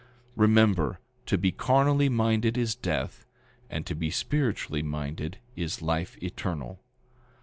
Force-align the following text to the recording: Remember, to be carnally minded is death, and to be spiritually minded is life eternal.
Remember, 0.35 0.97
to 1.27 1.37
be 1.37 1.51
carnally 1.51 2.09
minded 2.09 2.57
is 2.57 2.73
death, 2.73 3.27
and 3.69 3.85
to 3.85 3.93
be 3.93 4.09
spiritually 4.09 4.81
minded 4.81 5.37
is 5.55 5.79
life 5.83 6.17
eternal. 6.23 6.81